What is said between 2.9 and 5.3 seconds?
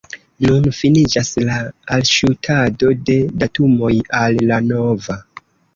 de datumoj al la nova.